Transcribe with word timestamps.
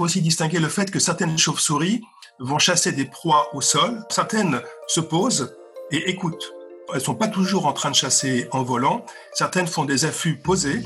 faut 0.00 0.06
aussi 0.06 0.22
distinguer 0.22 0.60
le 0.60 0.70
fait 0.70 0.90
que 0.90 0.98
certaines 0.98 1.36
chauves-souris 1.36 2.00
vont 2.38 2.58
chasser 2.58 2.90
des 2.90 3.04
proies 3.04 3.50
au 3.52 3.60
sol, 3.60 4.02
certaines 4.08 4.62
se 4.86 5.00
posent 5.00 5.54
et 5.90 6.08
écoutent. 6.08 6.54
Elles 6.94 7.02
sont 7.02 7.14
pas 7.14 7.28
toujours 7.28 7.66
en 7.66 7.74
train 7.74 7.90
de 7.90 7.94
chasser 7.94 8.48
en 8.50 8.62
volant, 8.62 9.04
certaines 9.34 9.66
font 9.66 9.84
des 9.84 10.06
affûts 10.06 10.38
posés. 10.38 10.80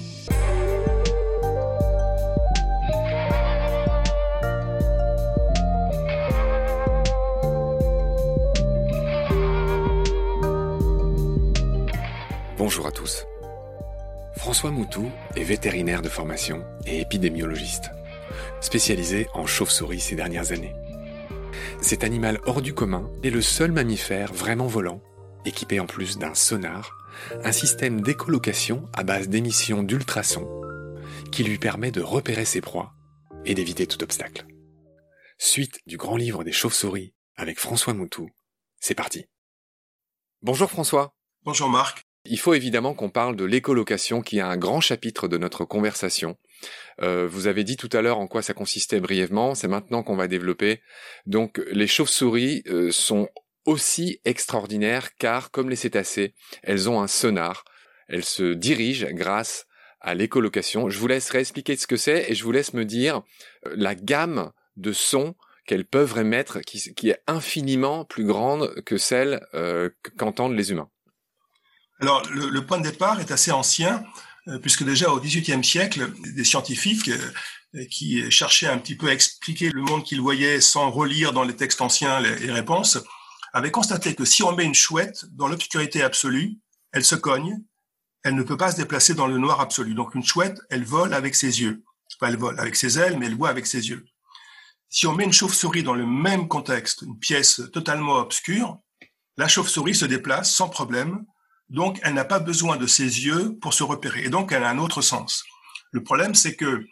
Bonjour 12.58 12.89
à 12.89 12.90
tous. 12.90 13.25
François 14.36 14.72
Moutou 14.72 15.08
est 15.36 15.44
vétérinaire 15.44 16.03
de 16.03 16.08
formation 16.08 16.64
et 16.84 17.00
épidémiologiste, 17.00 17.90
spécialisé 18.60 19.28
en 19.34 19.46
chauve-souris 19.46 20.00
ces 20.00 20.16
dernières 20.16 20.52
années. 20.52 20.74
Cet 21.80 22.04
animal 22.04 22.40
hors 22.46 22.62
du 22.62 22.74
commun 22.74 23.10
est 23.22 23.30
le 23.30 23.42
seul 23.42 23.72
mammifère 23.72 24.32
vraiment 24.32 24.66
volant, 24.66 25.02
équipé 25.44 25.80
en 25.80 25.86
plus 25.86 26.18
d'un 26.18 26.34
sonar, 26.34 26.96
un 27.44 27.52
système 27.52 28.00
d'écolocation 28.00 28.88
à 28.94 29.02
base 29.04 29.28
d'émissions 29.28 29.82
d'ultrasons 29.82 30.48
qui 31.30 31.44
lui 31.44 31.58
permet 31.58 31.90
de 31.90 32.00
repérer 32.00 32.44
ses 32.44 32.60
proies 32.60 32.92
et 33.44 33.55
d'éviter 33.55 33.86
tout 33.86 34.02
obstacle. 34.02 34.47
Suite 35.38 35.80
du 35.86 35.97
grand 35.97 36.16
livre 36.16 36.44
des 36.44 36.52
chauves-souris 36.52 37.14
avec 37.36 37.58
François 37.58 37.94
Moutou. 37.94 38.30
C'est 38.80 38.94
parti. 38.94 39.27
Bonjour 40.42 40.70
François. 40.70 41.14
Bonjour 41.42 41.69
Marc. 41.69 42.06
Il 42.27 42.39
faut 42.39 42.55
évidemment 42.55 42.94
qu'on 42.94 43.11
parle 43.11 43.36
de 43.36 43.44
l'écolocation 43.44 44.22
qui 44.22 44.39
est 44.39 44.42
un 44.42 44.56
grand 44.56 44.80
chapitre 44.80 45.28
de 45.28 45.36
notre 45.36 45.67
conversation. 45.67 46.39
Euh, 47.03 47.27
vous 47.27 47.48
avez 47.48 47.64
dit 47.64 47.77
tout 47.77 47.91
à 47.92 48.00
l'heure 48.00 48.19
en 48.19 48.27
quoi 48.27 48.41
ça 48.41 48.55
consistait 48.55 49.00
brièvement, 49.00 49.55
c'est 49.55 49.69
maintenant 49.69 50.03
qu'on 50.03 50.16
va 50.16 50.27
développer. 50.27 50.81
Donc 51.27 51.61
les 51.70 51.86
chauves-souris 51.86 52.62
euh, 52.69 52.91
sont 52.91 53.28
aussi 53.66 54.20
extraordinaires 54.25 55.16
car, 55.16 55.50
comme 55.50 55.69
les 55.69 55.77
cétacés, 55.77 56.34
elles 56.62 56.89
ont 56.89 57.03
un 57.03 57.08
sonar. 57.08 57.64
Elles 58.08 58.25
se 58.25 58.55
dirigent 58.55 59.09
grâce 59.11 59.66
à 60.00 60.14
l'écolocation. 60.14 60.88
Je 60.88 60.98
vous 60.98 61.09
laisserai 61.09 61.41
expliquer 61.41 61.77
ce 61.77 61.86
que 61.86 61.97
c'est 61.97 62.31
et 62.31 62.34
je 62.34 62.44
vous 62.44 62.53
laisse 62.53 62.72
me 62.72 62.86
dire 62.86 63.20
euh, 63.66 63.75
la 63.77 63.94
gamme 63.94 64.50
de 64.77 64.92
sons 64.92 65.34
qu'elles 65.66 65.86
peuvent 65.86 66.19
émettre 66.19 66.61
qui, 66.62 66.94
qui, 66.94 67.11
est 67.11 67.20
infiniment 67.27 68.05
plus 68.05 68.25
grande 68.25 68.83
que 68.84 68.98
celle 68.98 69.41
qu'entendent 70.19 70.55
les 70.55 70.72
humains. 70.72 70.91
Alors, 72.00 72.23
le, 72.31 72.67
point 72.67 72.78
de 72.78 72.91
départ 72.91 73.20
est 73.20 73.31
assez 73.31 73.53
ancien, 73.53 74.05
euh, 74.48 74.59
puisque 74.59 74.84
déjà 74.84 75.11
au 75.11 75.20
XVIIIe 75.20 75.64
siècle, 75.64 76.12
des 76.34 76.45
scientifiques 76.45 77.09
euh, 77.09 77.84
qui 77.91 78.31
cherchaient 78.31 78.67
un 78.67 78.78
petit 78.78 78.97
peu 78.97 79.09
à 79.09 79.12
expliquer 79.12 79.70
le 79.70 79.83
monde 79.83 80.05
qu'ils 80.05 80.20
voyaient 80.20 80.61
sans 80.61 80.91
relire 80.91 81.33
dans 81.33 81.45
les 81.45 81.56
textes 81.56 81.81
anciens 81.81 82.20
les, 82.20 82.50
réponses, 82.50 82.98
avaient 83.53 83.70
constaté 83.70 84.15
que 84.15 84.25
si 84.25 84.42
on 84.42 84.55
met 84.55 84.65
une 84.65 84.75
chouette 84.75 85.25
dans 85.33 85.48
l'obscurité 85.48 86.03
absolue, 86.03 86.56
elle 86.92 87.05
se 87.05 87.15
cogne, 87.15 87.59
elle 88.22 88.34
ne 88.34 88.42
peut 88.42 88.56
pas 88.56 88.72
se 88.72 88.77
déplacer 88.77 89.15
dans 89.15 89.27
le 89.27 89.39
noir 89.39 89.61
absolu. 89.61 89.95
Donc 89.95 90.15
une 90.15 90.25
chouette, 90.25 90.61
elle 90.70 90.84
vole 90.84 91.15
avec 91.15 91.34
ses 91.34 91.61
yeux. 91.61 91.84
Pas 92.20 92.28
elle 92.28 92.37
vole 92.37 92.59
avec 92.61 92.77
ses 92.77 92.98
ailes, 92.98 93.19
mais 93.19 93.27
elle 93.27 93.34
voit 93.37 93.48
avec 93.48 93.67
ses 93.67 93.89
yeux. 93.89 94.05
Si 94.89 95.06
on 95.09 95.15
met 95.15 95.25
une 95.25 95.33
chauve-souris 95.33 95.83
dans 95.83 95.95
le 95.95 96.06
même 96.06 96.47
contexte, 96.47 97.03
une 97.03 97.19
pièce 97.19 97.61
totalement 97.72 98.19
obscure, 98.19 98.78
la 99.37 99.48
chauve-souris 99.48 99.97
se 99.97 100.05
déplace 100.05 100.55
sans 100.55 100.69
problème 100.69 101.25
donc, 101.70 101.98
elle 102.03 102.15
n'a 102.15 102.25
pas 102.25 102.41
besoin 102.41 102.77
de 102.77 102.87
ses 102.87 103.25
yeux 103.25 103.57
pour 103.61 103.75
se 103.75 103.83
repérer. 103.83 104.25
Et 104.25 104.29
donc, 104.29 104.53
elle 104.53 104.65
a 104.65 104.70
un 104.70 104.79
autre 104.79 105.03
sens. 105.03 105.45
Le 105.93 106.03
problème, 106.03 106.34
c'est 106.34 106.56
que 106.56 106.84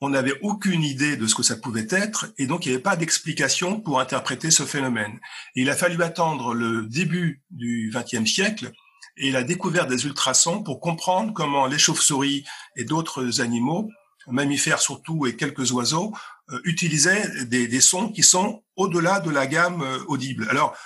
on 0.00 0.10
n'avait 0.10 0.38
aucune 0.42 0.82
idée 0.82 1.16
de 1.16 1.26
ce 1.26 1.34
que 1.34 1.42
ça 1.42 1.56
pouvait 1.56 1.86
être, 1.88 2.26
et 2.36 2.46
donc 2.46 2.66
il 2.66 2.68
n'y 2.68 2.74
avait 2.74 2.82
pas 2.82 2.96
d'explication 2.96 3.80
pour 3.80 4.00
interpréter 4.00 4.50
ce 4.50 4.64
phénomène. 4.64 5.18
il 5.54 5.70
a 5.70 5.76
fallu 5.76 6.02
attendre 6.02 6.52
le 6.52 6.82
début 6.82 7.42
du 7.50 7.90
XXe 7.94 8.30
siècle 8.30 8.72
et 9.16 9.30
la 9.30 9.44
découverte 9.44 9.88
des 9.88 10.04
ultrasons 10.04 10.62
pour 10.62 10.80
comprendre 10.80 11.32
comment 11.32 11.66
les 11.66 11.78
chauves-souris 11.78 12.44
et 12.76 12.84
d'autres 12.84 13.40
animaux, 13.40 13.88
mammifères 14.26 14.80
surtout 14.80 15.26
et 15.26 15.36
quelques 15.36 15.72
oiseaux, 15.72 16.12
euh, 16.50 16.60
utilisaient 16.64 17.46
des, 17.46 17.68
des, 17.68 17.80
sons 17.80 18.10
qui 18.10 18.22
sont 18.22 18.62
au-delà 18.76 19.20
de 19.20 19.30
la 19.30 19.46
gamme 19.46 19.82
euh, 19.82 20.04
audible. 20.08 20.46
Alors, 20.50 20.76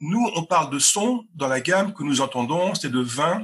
nous, 0.00 0.30
on 0.34 0.44
parle 0.44 0.70
de 0.70 0.78
son 0.78 1.24
dans 1.34 1.48
la 1.48 1.60
gamme 1.60 1.94
que 1.94 2.02
nous 2.02 2.20
entendons, 2.20 2.74
c'est 2.74 2.90
de 2.90 3.00
20 3.00 3.42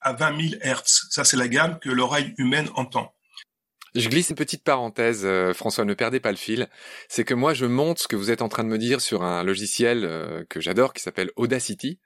à 0.00 0.12
20 0.12 0.50
000 0.50 0.54
Hertz. 0.62 1.06
Ça, 1.10 1.24
c'est 1.24 1.36
la 1.36 1.48
gamme 1.48 1.78
que 1.78 1.90
l'oreille 1.90 2.34
humaine 2.38 2.68
entend. 2.74 3.14
Je 3.94 4.08
glisse 4.08 4.30
une 4.30 4.36
petite 4.36 4.64
parenthèse, 4.64 5.22
euh, 5.24 5.52
François, 5.52 5.84
ne 5.84 5.92
perdez 5.92 6.18
pas 6.18 6.30
le 6.30 6.38
fil. 6.38 6.68
C'est 7.08 7.24
que 7.24 7.34
moi, 7.34 7.52
je 7.52 7.66
monte 7.66 7.98
ce 7.98 8.08
que 8.08 8.16
vous 8.16 8.30
êtes 8.30 8.40
en 8.40 8.48
train 8.48 8.64
de 8.64 8.68
me 8.68 8.78
dire 8.78 9.02
sur 9.02 9.22
un 9.22 9.42
logiciel 9.42 10.04
euh, 10.04 10.44
que 10.48 10.60
j'adore 10.60 10.94
qui 10.94 11.02
s'appelle 11.02 11.30
Audacity. 11.36 12.00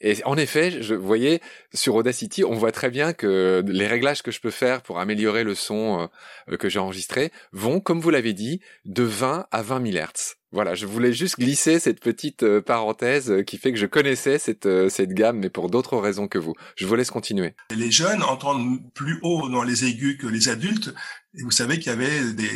Et 0.00 0.22
en 0.24 0.36
effet, 0.36 0.82
je 0.82 0.94
voyais 0.94 1.40
sur 1.74 1.96
Audacity, 1.96 2.44
on 2.44 2.54
voit 2.54 2.70
très 2.70 2.90
bien 2.90 3.12
que 3.12 3.64
les 3.66 3.88
réglages 3.88 4.22
que 4.22 4.30
je 4.30 4.40
peux 4.40 4.50
faire 4.50 4.82
pour 4.82 5.00
améliorer 5.00 5.42
le 5.42 5.56
son 5.56 6.08
euh, 6.48 6.56
que 6.56 6.68
j'ai 6.68 6.78
enregistré 6.78 7.32
vont, 7.52 7.80
comme 7.80 8.00
vous 8.00 8.10
l'avez 8.10 8.34
dit, 8.34 8.60
de 8.84 9.02
20 9.02 9.46
à 9.50 9.62
20 9.62 9.84
000 9.84 9.96
Hertz. 9.96 10.36
Voilà, 10.52 10.74
je 10.74 10.86
voulais 10.86 11.12
juste 11.12 11.38
glisser 11.38 11.78
cette 11.78 12.00
petite 12.00 12.42
euh, 12.42 12.60
parenthèse 12.60 13.30
euh, 13.30 13.42
qui 13.42 13.56
fait 13.56 13.72
que 13.72 13.78
je 13.78 13.86
connaissais 13.86 14.38
cette, 14.38 14.68
cette 14.90 15.14
gamme, 15.14 15.38
mais 15.38 15.50
pour 15.50 15.70
d'autres 15.70 15.96
raisons 15.96 16.28
que 16.28 16.38
vous. 16.38 16.54
Je 16.76 16.86
vous 16.86 16.94
laisse 16.94 17.10
continuer. 17.10 17.54
Les 17.74 17.90
jeunes 17.90 18.22
entendent 18.22 18.80
plus 18.92 19.18
haut 19.22 19.48
dans 19.48 19.62
les 19.62 19.84
aigus 19.84 20.18
que 20.18 20.26
les 20.26 20.48
adultes. 20.48 20.94
Et 21.38 21.42
vous 21.42 21.50
savez 21.50 21.78
qu'il 21.78 21.86
y 21.86 21.94
avait 21.94 22.32
des, 22.32 22.50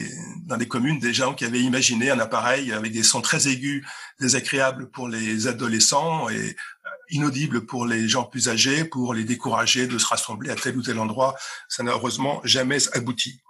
dans 0.45 0.59
des 0.59 0.69
communes 0.69 0.99
des 0.99 1.15
gens 1.15 1.33
qui 1.33 1.47
avaient 1.47 1.63
imaginé 1.63 2.11
un 2.11 2.19
appareil 2.19 2.73
avec 2.73 2.93
des 2.93 3.03
sons 3.03 3.23
très 3.23 3.49
aigus, 3.49 3.87
désagréables 4.21 4.91
pour 4.91 5.09
les 5.09 5.47
adolescents 5.47 6.29
et 6.29 6.57
inaudible 7.11 7.67
pour 7.67 7.87
les 7.87 8.09
gens 8.09 8.25
plus 8.25 8.49
âgés, 8.49 8.85
pour 8.85 9.15
les 9.15 9.25
décourager 9.25 9.87
de 9.87 9.99
se 9.99 10.07
rassembler 10.07 10.51
à 10.51 10.57
tel 10.57 10.77
ou 10.77 10.83
tel 10.83 10.99
endroit. 10.99 11.37
Ça 11.69 11.83
n'a 11.83 11.93
heureusement 11.93 12.41
jamais 12.45 12.79
abouti. 12.95 13.41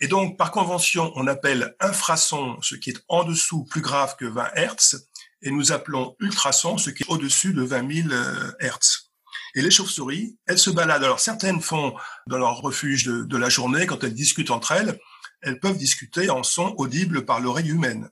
Et 0.00 0.08
donc, 0.08 0.36
par 0.36 0.50
convention, 0.50 1.12
on 1.16 1.26
appelle 1.26 1.74
infrason 1.80 2.56
ce 2.62 2.74
qui 2.74 2.90
est 2.90 3.02
en 3.08 3.24
dessous 3.24 3.64
plus 3.64 3.80
grave 3.80 4.16
que 4.16 4.24
20 4.24 4.50
Hertz, 4.54 4.96
et 5.42 5.50
nous 5.50 5.72
appelons 5.72 6.16
ultrason 6.20 6.78
ce 6.78 6.90
qui 6.90 7.02
est 7.02 7.08
au-dessus 7.08 7.52
de 7.52 7.62
20 7.62 8.02
000 8.02 8.08
euh, 8.10 8.52
Hertz. 8.60 9.12
Et 9.54 9.62
les 9.62 9.70
chauves-souris, 9.70 10.38
elles 10.46 10.58
se 10.58 10.70
baladent. 10.70 11.04
Alors, 11.04 11.20
certaines 11.20 11.62
font 11.62 11.94
dans 12.26 12.38
leur 12.38 12.60
refuge 12.60 13.04
de, 13.04 13.22
de 13.22 13.36
la 13.36 13.48
journée, 13.48 13.86
quand 13.86 14.04
elles 14.04 14.14
discutent 14.14 14.50
entre 14.50 14.72
elles, 14.72 14.98
elles 15.42 15.60
peuvent 15.60 15.78
discuter 15.78 16.28
en 16.30 16.42
son 16.42 16.74
audible 16.78 17.24
par 17.24 17.40
l'oreille 17.40 17.70
humaine. 17.70 18.10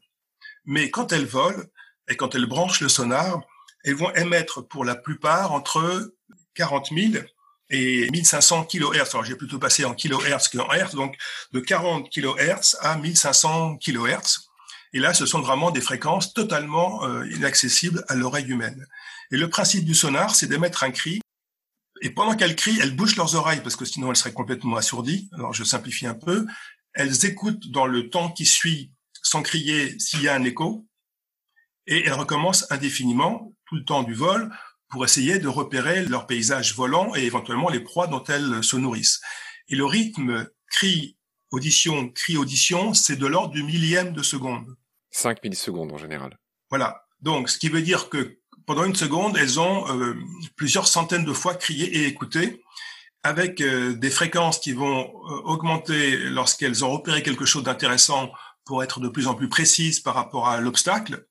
Mais 0.64 0.90
quand 0.90 1.12
elles 1.12 1.26
volent, 1.26 1.64
et 2.08 2.16
quand 2.16 2.34
elles 2.34 2.46
branchent 2.46 2.80
le 2.80 2.88
sonar, 2.88 3.40
elles 3.84 3.94
vont 3.94 4.12
émettre 4.14 4.66
pour 4.66 4.84
la 4.84 4.94
plupart 4.94 5.52
entre 5.52 6.14
40 6.54 6.90
000 6.90 7.24
et 7.70 8.10
1500 8.10 8.64
kHz. 8.64 9.10
Alors 9.12 9.24
j'ai 9.24 9.36
plutôt 9.36 9.58
passé 9.58 9.84
en 9.84 9.94
kHz 9.94 10.48
qu'en 10.52 10.70
Hertz, 10.72 10.94
donc 10.94 11.16
de 11.52 11.60
40 11.60 12.10
kHz 12.10 12.76
à 12.80 12.96
1500 12.96 13.78
kHz. 13.78 14.48
Et 14.92 15.00
là, 15.00 15.12
ce 15.12 15.26
sont 15.26 15.40
vraiment 15.40 15.72
des 15.72 15.80
fréquences 15.80 16.32
totalement 16.34 17.04
euh, 17.04 17.28
inaccessibles 17.30 18.04
à 18.08 18.14
l'oreille 18.14 18.46
humaine. 18.46 18.86
Et 19.32 19.36
le 19.36 19.50
principe 19.50 19.84
du 19.84 19.94
sonar, 19.94 20.34
c'est 20.34 20.46
d'émettre 20.46 20.84
un 20.84 20.92
cri. 20.92 21.20
Et 22.00 22.10
pendant 22.10 22.36
qu'elles 22.36 22.54
crient, 22.54 22.78
elles 22.80 22.94
bouchent 22.94 23.16
leurs 23.16 23.34
oreilles 23.34 23.60
parce 23.60 23.74
que 23.74 23.84
sinon 23.84 24.10
elles 24.10 24.16
seraient 24.16 24.32
complètement 24.32 24.76
assourdies. 24.76 25.28
Alors 25.32 25.52
je 25.52 25.64
simplifie 25.64 26.06
un 26.06 26.14
peu. 26.14 26.46
Elles 26.92 27.24
écoutent 27.24 27.70
dans 27.70 27.86
le 27.86 28.08
temps 28.08 28.30
qui 28.30 28.46
suit, 28.46 28.92
sans 29.22 29.42
crier, 29.42 29.98
s'il 29.98 30.22
y 30.22 30.28
a 30.28 30.34
un 30.34 30.44
écho. 30.44 30.86
Et 31.86 32.04
elles 32.06 32.12
recommencent 32.12 32.66
indéfiniment 32.70 33.52
tout 33.66 33.74
le 33.74 33.84
temps 33.84 34.04
du 34.04 34.14
vol 34.14 34.50
pour 34.94 35.04
essayer 35.04 35.40
de 35.40 35.48
repérer 35.48 36.04
leur 36.04 36.28
paysage 36.28 36.76
volant 36.76 37.16
et 37.16 37.24
éventuellement 37.24 37.68
les 37.68 37.80
proies 37.80 38.06
dont 38.06 38.22
elles 38.28 38.62
se 38.62 38.76
nourrissent. 38.76 39.20
Et 39.66 39.74
le 39.74 39.84
rythme 39.84 40.48
cri 40.70 41.18
audition 41.50 42.10
cri 42.10 42.36
audition, 42.36 42.94
c'est 42.94 43.16
de 43.16 43.26
l'ordre 43.26 43.52
du 43.52 43.64
millième 43.64 44.12
de 44.12 44.22
seconde. 44.22 44.76
5 45.10 45.42
millisecondes 45.42 45.92
en 45.92 45.98
général. 45.98 46.38
Voilà. 46.70 47.06
Donc, 47.20 47.50
ce 47.50 47.58
qui 47.58 47.68
veut 47.68 47.82
dire 47.82 48.08
que 48.08 48.38
pendant 48.66 48.84
une 48.84 48.94
seconde, 48.94 49.36
elles 49.36 49.58
ont 49.58 49.84
euh, 49.98 50.14
plusieurs 50.54 50.86
centaines 50.86 51.24
de 51.24 51.32
fois 51.32 51.56
crié 51.56 51.86
et 51.86 52.06
écouté, 52.06 52.62
avec 53.24 53.60
euh, 53.60 53.94
des 53.94 54.10
fréquences 54.10 54.60
qui 54.60 54.74
vont 54.74 55.00
euh, 55.00 55.40
augmenter 55.42 56.18
lorsqu'elles 56.18 56.84
ont 56.84 56.92
repéré 56.92 57.24
quelque 57.24 57.46
chose 57.46 57.64
d'intéressant 57.64 58.30
pour 58.64 58.84
être 58.84 59.00
de 59.00 59.08
plus 59.08 59.26
en 59.26 59.34
plus 59.34 59.48
précises 59.48 59.98
par 59.98 60.14
rapport 60.14 60.48
à 60.48 60.60
l'obstacle, 60.60 61.26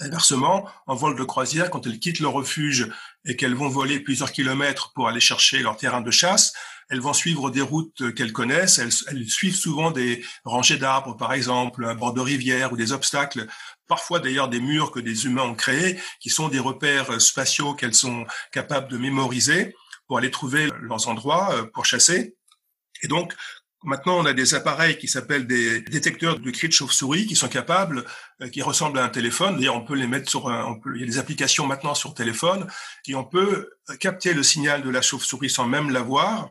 Inversement, 0.00 0.68
en 0.86 0.94
vol 0.94 1.16
de 1.16 1.24
croisière, 1.24 1.70
quand 1.70 1.86
elles 1.86 1.98
quittent 1.98 2.20
leur 2.20 2.32
refuge 2.32 2.90
et 3.24 3.36
qu'elles 3.36 3.54
vont 3.54 3.68
voler 3.68 4.00
plusieurs 4.00 4.32
kilomètres 4.32 4.92
pour 4.92 5.08
aller 5.08 5.20
chercher 5.20 5.60
leur 5.60 5.76
terrain 5.76 6.00
de 6.00 6.10
chasse, 6.10 6.52
elles 6.88 7.00
vont 7.00 7.12
suivre 7.12 7.50
des 7.50 7.62
routes 7.62 8.14
qu'elles 8.14 8.32
connaissent. 8.32 8.78
Elles, 8.78 9.28
suivent 9.28 9.56
souvent 9.56 9.90
des 9.90 10.24
rangées 10.44 10.76
d'arbres, 10.76 11.16
par 11.16 11.32
exemple, 11.32 11.84
un 11.84 11.94
bord 11.94 12.12
de 12.12 12.20
rivière 12.20 12.72
ou 12.72 12.76
des 12.76 12.92
obstacles, 12.92 13.46
parfois 13.88 14.20
d'ailleurs 14.20 14.48
des 14.48 14.60
murs 14.60 14.90
que 14.90 15.00
des 15.00 15.26
humains 15.26 15.42
ont 15.42 15.54
créés, 15.54 16.00
qui 16.20 16.30
sont 16.30 16.48
des 16.48 16.58
repères 16.58 17.20
spatiaux 17.20 17.74
qu'elles 17.74 17.94
sont 17.94 18.26
capables 18.52 18.88
de 18.88 18.98
mémoriser 18.98 19.74
pour 20.06 20.18
aller 20.18 20.30
trouver 20.30 20.70
leurs 20.80 21.08
endroits 21.08 21.52
euh, 21.54 21.64
pour 21.64 21.84
chasser. 21.84 22.36
Et 23.02 23.08
donc, 23.08 23.34
Maintenant, 23.84 24.18
on 24.18 24.26
a 24.26 24.32
des 24.32 24.54
appareils 24.54 24.98
qui 24.98 25.06
s'appellent 25.06 25.46
des 25.46 25.80
détecteurs 25.80 26.38
de 26.40 26.50
cris 26.50 26.68
de 26.68 26.72
chauve-souris 26.72 27.26
qui 27.26 27.36
sont 27.36 27.48
capables, 27.48 28.04
euh, 28.42 28.48
qui 28.48 28.62
ressemblent 28.62 28.98
à 28.98 29.04
un 29.04 29.08
téléphone. 29.08 29.56
D'ailleurs, 29.56 29.76
on 29.76 29.84
peut 29.84 29.94
les 29.94 30.06
mettre 30.06 30.28
sur 30.30 30.48
un, 30.48 30.64
on 30.64 30.80
peut, 30.80 30.94
il 30.96 31.00
y 31.00 31.04
a 31.04 31.06
des 31.06 31.18
applications 31.18 31.66
maintenant 31.66 31.94
sur 31.94 32.14
téléphone 32.14 32.66
et 33.06 33.14
on 33.14 33.24
peut 33.24 33.70
capter 34.00 34.32
le 34.32 34.42
signal 34.42 34.82
de 34.82 34.90
la 34.90 35.02
chauve-souris 35.02 35.50
sans 35.50 35.66
même 35.66 35.90
la 35.90 36.00
voir. 36.00 36.50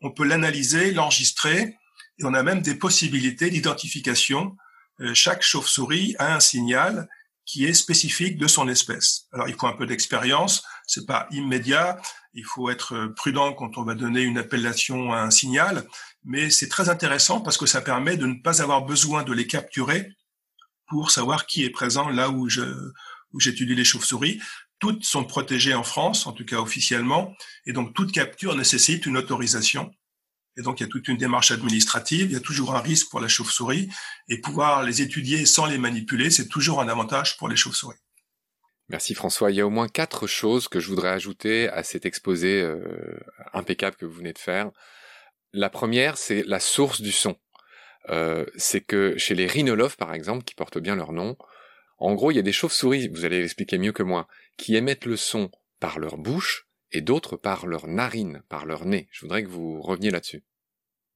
On 0.00 0.10
peut 0.10 0.24
l'analyser, 0.24 0.92
l'enregistrer 0.92 1.76
et 2.18 2.24
on 2.24 2.34
a 2.34 2.42
même 2.42 2.62
des 2.62 2.74
possibilités 2.74 3.50
d'identification. 3.50 4.56
Euh, 5.00 5.14
chaque 5.14 5.42
chauve-souris 5.42 6.16
a 6.18 6.34
un 6.34 6.40
signal 6.40 7.08
qui 7.44 7.66
est 7.66 7.74
spécifique 7.74 8.38
de 8.38 8.46
son 8.46 8.68
espèce. 8.68 9.26
Alors, 9.32 9.48
il 9.48 9.54
faut 9.54 9.66
un 9.66 9.76
peu 9.76 9.86
d'expérience. 9.86 10.64
C'est 10.86 11.06
pas 11.06 11.26
immédiat. 11.30 12.00
Il 12.34 12.44
faut 12.44 12.70
être 12.70 13.12
prudent 13.16 13.52
quand 13.52 13.76
on 13.76 13.84
va 13.84 13.94
donner 13.94 14.22
une 14.22 14.38
appellation 14.38 15.12
à 15.12 15.20
un 15.20 15.30
signal 15.30 15.86
mais 16.24 16.50
c'est 16.50 16.68
très 16.68 16.88
intéressant 16.88 17.40
parce 17.40 17.56
que 17.56 17.66
ça 17.66 17.80
permet 17.80 18.16
de 18.16 18.26
ne 18.26 18.40
pas 18.40 18.62
avoir 18.62 18.84
besoin 18.84 19.22
de 19.22 19.32
les 19.32 19.46
capturer 19.46 20.12
pour 20.88 21.10
savoir 21.10 21.46
qui 21.46 21.64
est 21.64 21.70
présent 21.70 22.08
là 22.08 22.30
où 22.30 22.48
je 22.48 22.62
j'étudie 23.38 23.74
les 23.74 23.84
chauves-souris. 23.84 24.40
Toutes 24.78 25.04
sont 25.04 25.24
protégées 25.24 25.74
en 25.74 25.84
France, 25.84 26.26
en 26.26 26.32
tout 26.32 26.44
cas 26.44 26.58
officiellement, 26.58 27.34
et 27.64 27.72
donc 27.72 27.94
toute 27.94 28.12
capture 28.12 28.54
nécessite 28.54 29.06
une 29.06 29.16
autorisation. 29.16 29.90
Et 30.58 30.62
donc 30.62 30.80
il 30.80 30.82
y 30.82 30.86
a 30.86 30.90
toute 30.90 31.08
une 31.08 31.16
démarche 31.16 31.50
administrative, 31.50 32.26
il 32.26 32.32
y 32.32 32.36
a 32.36 32.40
toujours 32.40 32.74
un 32.74 32.80
risque 32.80 33.08
pour 33.08 33.20
la 33.20 33.28
chauve-souris, 33.28 33.88
et 34.28 34.38
pouvoir 34.38 34.82
les 34.82 35.00
étudier 35.00 35.46
sans 35.46 35.64
les 35.64 35.78
manipuler, 35.78 36.30
c'est 36.30 36.48
toujours 36.48 36.82
un 36.82 36.88
avantage 36.88 37.38
pour 37.38 37.48
les 37.48 37.56
chauves-souris. 37.56 38.01
Merci 38.88 39.14
François. 39.14 39.50
Il 39.50 39.56
y 39.56 39.60
a 39.60 39.66
au 39.66 39.70
moins 39.70 39.88
quatre 39.88 40.26
choses 40.26 40.68
que 40.68 40.80
je 40.80 40.88
voudrais 40.88 41.10
ajouter 41.10 41.68
à 41.68 41.82
cet 41.82 42.06
exposé 42.06 42.60
euh, 42.60 43.18
impeccable 43.52 43.96
que 43.96 44.06
vous 44.06 44.14
venez 44.14 44.32
de 44.32 44.38
faire. 44.38 44.70
La 45.52 45.70
première, 45.70 46.16
c'est 46.16 46.42
la 46.46 46.60
source 46.60 47.00
du 47.00 47.12
son. 47.12 47.36
Euh, 48.08 48.44
c'est 48.56 48.80
que 48.80 49.16
chez 49.16 49.34
les 49.34 49.46
rhinolophes, 49.46 49.96
par 49.96 50.14
exemple, 50.14 50.44
qui 50.44 50.54
portent 50.54 50.78
bien 50.78 50.96
leur 50.96 51.12
nom, 51.12 51.36
en 51.98 52.14
gros, 52.14 52.32
il 52.32 52.36
y 52.36 52.40
a 52.40 52.42
des 52.42 52.52
chauves-souris, 52.52 53.08
vous 53.08 53.24
allez 53.24 53.40
l'expliquer 53.40 53.78
mieux 53.78 53.92
que 53.92 54.02
moi, 54.02 54.26
qui 54.56 54.74
émettent 54.74 55.06
le 55.06 55.16
son 55.16 55.50
par 55.78 56.00
leur 56.00 56.16
bouche 56.16 56.66
et 56.90 57.00
d'autres 57.00 57.36
par 57.36 57.66
leur 57.66 57.86
narine, 57.86 58.42
par 58.48 58.66
leur 58.66 58.84
nez. 58.84 59.08
Je 59.12 59.20
voudrais 59.20 59.44
que 59.44 59.48
vous 59.48 59.80
reveniez 59.80 60.10
là-dessus. 60.10 60.42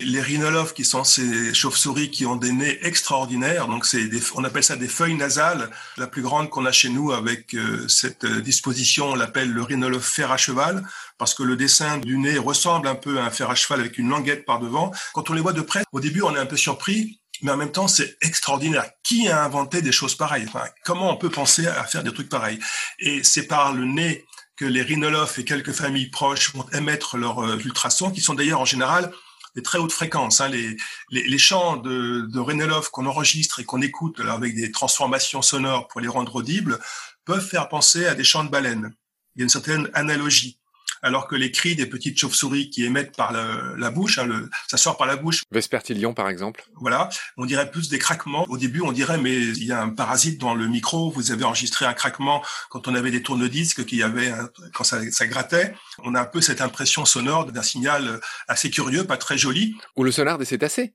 Les 0.01 0.21
rhinolophes, 0.21 0.75
qui 0.75 0.85
sont 0.85 1.05
ces 1.05 1.55
chauves-souris 1.55 2.11
qui 2.11 2.27
ont 2.27 2.37
des 2.37 2.53
nez 2.53 2.79
extraordinaires, 2.87 3.67
donc 3.67 3.87
c'est 3.87 4.11
on 4.35 4.45
appelle 4.45 4.63
ça 4.63 4.77
des 4.77 4.89
feuilles 4.89 5.15
nasales. 5.15 5.71
La 5.97 6.07
plus 6.07 6.21
grande 6.21 6.51
qu'on 6.51 6.67
a 6.67 6.73
chez 6.73 6.91
nous 6.91 7.13
avec 7.13 7.55
euh, 7.55 7.89
cette 7.89 8.25
euh, 8.25 8.43
disposition, 8.43 9.13
on 9.13 9.15
l'appelle 9.15 9.51
le 9.51 9.63
rhinolophe 9.63 10.05
fer 10.05 10.31
à 10.31 10.37
cheval, 10.37 10.87
parce 11.17 11.33
que 11.33 11.43
le 11.43 11.57
dessin 11.57 11.97
du 11.97 12.19
nez 12.19 12.37
ressemble 12.37 12.89
un 12.89 12.95
peu 12.95 13.19
à 13.19 13.25
un 13.25 13.31
fer 13.31 13.49
à 13.49 13.55
cheval 13.55 13.81
avec 13.81 13.97
une 13.97 14.11
languette 14.11 14.45
par 14.45 14.61
devant. 14.61 14.93
Quand 15.15 15.31
on 15.31 15.33
les 15.33 15.41
voit 15.41 15.55
de 15.55 15.63
près, 15.63 15.83
au 15.93 16.01
début, 16.01 16.21
on 16.21 16.37
est 16.37 16.39
un 16.39 16.45
peu 16.45 16.59
surpris, 16.59 17.19
mais 17.41 17.53
en 17.53 17.57
même 17.57 17.73
temps, 17.73 17.89
c'est 17.89 18.19
extraordinaire. 18.21 18.85
Qui 19.03 19.29
a 19.29 19.43
inventé 19.43 19.81
des 19.81 19.93
choses 19.93 20.15
pareilles? 20.15 20.45
Enfin, 20.47 20.67
Comment 20.85 21.11
on 21.11 21.17
peut 21.17 21.31
penser 21.31 21.67
à 21.67 21.85
faire 21.85 22.03
des 22.03 22.13
trucs 22.13 22.29
pareils? 22.29 22.59
Et 22.99 23.25
c'est 23.25 23.47
par 23.47 23.73
le 23.73 23.87
nez 23.87 24.27
que 24.57 24.67
les 24.67 24.83
rhinolophes 24.83 25.39
et 25.39 25.45
quelques 25.45 25.73
familles 25.73 26.11
proches 26.11 26.55
vont 26.55 26.67
émettre 26.75 27.17
leurs 27.17 27.39
euh, 27.43 27.59
ultrasons, 27.59 28.11
qui 28.11 28.21
sont 28.21 28.35
d'ailleurs 28.35 28.61
en 28.61 28.67
général 28.67 29.11
des 29.56 29.62
très 29.62 29.79
hautes 29.79 29.93
fréquences. 29.93 30.41
Hein. 30.41 30.49
Les, 30.49 30.76
les, 31.11 31.26
les, 31.26 31.38
chants 31.38 31.76
de, 31.79 32.29
de 32.31 32.91
qu'on 32.91 33.06
enregistre 33.06 33.58
et 33.58 33.64
qu'on 33.64 33.82
écoute 33.82 34.20
avec 34.20 34.55
des 34.55 34.70
transformations 34.70 35.43
sonores 35.43 35.88
pour 35.88 36.00
les 36.00 36.08
rendre 36.08 36.37
audibles 36.37 36.79
peuvent 37.25 37.44
faire 37.44 37.69
penser 37.69 38.06
à 38.06 38.14
des 38.14 38.23
chants 38.23 38.44
de 38.44 38.50
baleines. 38.50 38.94
Il 39.35 39.41
y 39.41 39.43
a 39.43 39.44
une 39.44 39.50
certaine 39.50 39.91
analogie 39.94 40.61
alors 41.03 41.27
que 41.27 41.37
les 41.37 41.51
cris 41.51 41.77
des 41.77 41.87
petites 41.87 42.19
chauves-souris 42.19 42.71
qui 42.71 42.85
émettent 42.85 43.17
par 43.17 43.33
la, 43.33 43.91
bouche, 43.91 44.19
hein, 44.19 44.27
le, 44.27 44.51
ça 44.69 44.77
sort 44.77 44.97
par 44.97 45.07
la 45.07 45.17
bouche. 45.17 45.43
Vespertilion, 45.51 46.15
par 46.15 46.29
exemple. 46.29 46.65
Voilà, 46.75 47.09
on 47.37 47.47
dirait 47.47 47.71
plus 47.71 47.89
des 47.89 47.99
craquements. 47.99 48.47
Au 48.49 48.59
début, 48.59 48.81
on 48.81 48.93
dirait, 48.93 49.19
mais 49.19 49.35
il 49.35 49.65
y 49.65 49.73
a 49.73 49.83
un 49.83 49.91
parasite 49.91 50.41
dans 50.41 50.55
le 50.55 50.67
micro. 50.67 51.11
Vous 51.11 51.33
avez 51.33 51.45
enregistré 51.45 51.87
un 51.87 51.95
craquement 51.95 52.43
quand 52.71 52.89
on 52.89 52.95
avait 52.95 53.11
des 53.11 53.23
tourne-disques, 53.23 53.85
qu'il 53.85 53.99
y 53.99 54.03
avait 54.03 54.33
quand 54.73 54.85
ça, 54.85 55.01
ça 55.11 55.27
grattait. 55.27 55.75
On 56.03 56.15
a 56.15 56.21
un 56.21 56.25
peu 56.25 56.41
cette 56.41 56.61
impression 56.61 57.05
sonore 57.05 57.47
d'un 57.47 57.63
signal 57.63 58.21
assez 58.49 58.71
curieux, 58.71 59.05
pas 59.05 59.17
très 59.17 59.39
joli. 59.39 59.77
Ou 59.97 60.05
le 60.05 60.13
sonar 60.13 60.39
des 60.39 60.45
cétacés. 60.45 60.95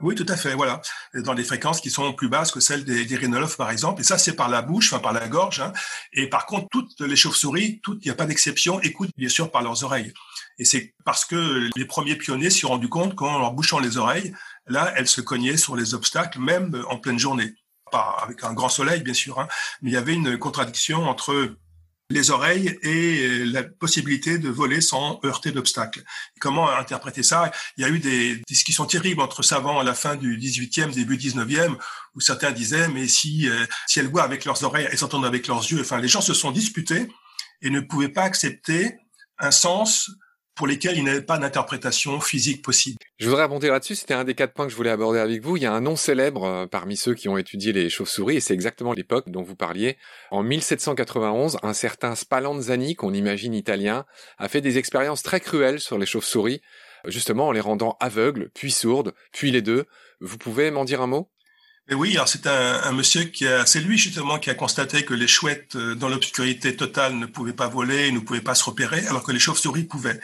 Oui, 0.00 0.14
tout 0.14 0.26
à 0.28 0.36
fait, 0.36 0.54
voilà. 0.54 0.80
Dans 1.14 1.34
des 1.34 1.44
fréquences 1.44 1.80
qui 1.80 1.90
sont 1.90 2.12
plus 2.14 2.28
basses 2.28 2.52
que 2.52 2.60
celles 2.60 2.84
des, 2.84 3.16
rhinolophes, 3.16 3.56
par 3.56 3.70
exemple. 3.70 4.00
Et 4.00 4.04
ça, 4.04 4.18
c'est 4.18 4.34
par 4.34 4.48
la 4.48 4.62
bouche, 4.62 4.92
enfin 4.92 5.00
par 5.00 5.12
la 5.12 5.28
gorge. 5.28 5.60
Hein. 5.60 5.72
Et 6.12 6.28
par 6.28 6.46
contre, 6.46 6.68
toutes 6.70 7.00
les 7.00 7.16
chauves-souris, 7.16 7.80
toutes, 7.82 8.04
il 8.04 8.08
n'y 8.08 8.12
a 8.12 8.14
pas 8.14 8.26
d'exception, 8.26 8.80
écoutent 8.80 9.12
bien 9.16 9.28
sûr 9.28 9.50
par 9.50 9.62
leurs 9.62 9.84
oreilles. 9.84 10.12
Et 10.58 10.64
c'est 10.64 10.94
parce 11.04 11.24
que 11.24 11.68
les 11.76 11.84
premiers 11.84 12.16
pionniers 12.16 12.50
s'y 12.50 12.60
sont 12.60 12.68
rendus 12.68 12.88
compte 12.88 13.14
qu'en 13.14 13.38
leur 13.38 13.52
bouchant 13.52 13.78
les 13.78 13.98
oreilles, 13.98 14.34
là, 14.66 14.92
elles 14.96 15.08
se 15.08 15.20
cognaient 15.20 15.56
sur 15.56 15.76
les 15.76 15.94
obstacles, 15.94 16.38
même 16.40 16.82
en 16.88 16.98
pleine 16.98 17.18
journée. 17.18 17.54
Pas 17.92 18.16
avec 18.22 18.42
un 18.42 18.54
grand 18.54 18.70
soleil, 18.70 19.02
bien 19.02 19.14
sûr, 19.14 19.38
hein, 19.38 19.48
mais 19.82 19.90
il 19.90 19.92
y 19.92 19.98
avait 19.98 20.14
une 20.14 20.38
contradiction 20.38 21.08
entre 21.08 21.56
les 22.10 22.30
oreilles 22.30 22.78
et 22.82 23.26
euh, 23.26 23.44
la 23.44 23.62
possibilité 23.62 24.38
de 24.38 24.48
voler 24.48 24.80
sans 24.80 25.20
heurter 25.24 25.52
d'obstacles. 25.52 26.02
Comment 26.38 26.68
interpréter 26.70 27.22
ça? 27.22 27.50
Il 27.76 27.82
y 27.82 27.84
a 27.84 27.88
eu 27.88 27.98
des 27.98 28.40
discussions 28.46 28.84
terribles 28.84 29.20
entre 29.20 29.42
savants 29.42 29.80
à 29.80 29.84
la 29.84 29.94
fin 29.94 30.16
du 30.16 30.38
18e, 30.38 30.92
début 30.92 31.16
19e, 31.16 31.76
où 32.14 32.20
certains 32.20 32.52
disaient, 32.52 32.88
mais 32.88 33.08
si, 33.08 33.48
euh, 33.48 33.64
si 33.86 34.00
elles 34.00 34.08
voient 34.08 34.24
avec 34.24 34.44
leurs 34.44 34.62
oreilles, 34.64 34.88
elles 34.90 35.04
entendent 35.04 35.26
avec 35.26 35.46
leurs 35.46 35.62
yeux. 35.62 35.80
Enfin, 35.80 35.98
les 35.98 36.08
gens 36.08 36.20
se 36.20 36.34
sont 36.34 36.50
disputés 36.50 37.08
et 37.62 37.70
ne 37.70 37.80
pouvaient 37.80 38.10
pas 38.10 38.24
accepter 38.24 38.96
un 39.38 39.50
sens 39.50 40.10
pour 40.54 40.66
lesquels 40.66 40.96
il 40.96 41.04
n'y 41.04 41.10
avait 41.10 41.22
pas 41.22 41.38
d'interprétation 41.38 42.20
physique 42.20 42.62
possible. 42.62 42.96
Je 43.18 43.28
voudrais 43.28 43.44
abonder 43.44 43.68
là-dessus, 43.68 43.96
c'était 43.96 44.14
un 44.14 44.24
des 44.24 44.34
quatre 44.34 44.52
points 44.54 44.66
que 44.66 44.72
je 44.72 44.76
voulais 44.76 44.90
aborder 44.90 45.18
avec 45.18 45.42
vous. 45.42 45.56
Il 45.56 45.62
y 45.62 45.66
a 45.66 45.72
un 45.72 45.80
nom 45.80 45.96
célèbre 45.96 46.44
euh, 46.44 46.66
parmi 46.66 46.96
ceux 46.96 47.14
qui 47.14 47.28
ont 47.28 47.36
étudié 47.38 47.72
les 47.72 47.88
chauves-souris, 47.88 48.36
et 48.36 48.40
c'est 48.40 48.54
exactement 48.54 48.92
l'époque 48.92 49.30
dont 49.30 49.42
vous 49.42 49.56
parliez. 49.56 49.96
En 50.30 50.42
1791, 50.42 51.58
un 51.62 51.72
certain 51.72 52.14
Spallanzani, 52.14 52.94
qu'on 52.94 53.14
imagine 53.14 53.54
italien, 53.54 54.04
a 54.38 54.48
fait 54.48 54.60
des 54.60 54.78
expériences 54.78 55.22
très 55.22 55.40
cruelles 55.40 55.80
sur 55.80 55.98
les 55.98 56.06
chauves-souris, 56.06 56.60
justement 57.06 57.48
en 57.48 57.52
les 57.52 57.60
rendant 57.60 57.96
aveugles, 58.00 58.50
puis 58.54 58.70
sourdes, 58.70 59.14
puis 59.32 59.50
les 59.50 59.62
deux. 59.62 59.86
Vous 60.20 60.38
pouvez 60.38 60.70
m'en 60.70 60.84
dire 60.84 61.00
un 61.00 61.06
mot? 61.06 61.30
Et 61.86 61.94
oui, 61.94 62.14
alors 62.14 62.28
c'est 62.28 62.46
un, 62.46 62.82
un, 62.82 62.92
monsieur 62.92 63.24
qui 63.24 63.46
a, 63.46 63.66
c'est 63.66 63.80
lui 63.80 63.98
justement 63.98 64.38
qui 64.38 64.48
a 64.48 64.54
constaté 64.54 65.04
que 65.04 65.12
les 65.12 65.28
chouettes 65.28 65.76
euh, 65.76 65.94
dans 65.94 66.08
l'obscurité 66.08 66.74
totale 66.76 67.14
ne 67.16 67.26
pouvaient 67.26 67.52
pas 67.52 67.68
voler, 67.68 68.10
ne 68.10 68.20
pouvaient 68.20 68.40
pas 68.40 68.54
se 68.54 68.64
repérer, 68.64 69.06
alors 69.06 69.22
que 69.22 69.32
les 69.32 69.38
chauves-souris 69.38 69.84
pouvaient. 69.84 70.18